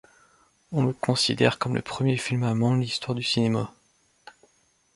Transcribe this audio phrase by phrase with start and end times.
[0.71, 3.71] On le considère comme le premier film allemand de l'histoire du cinéma.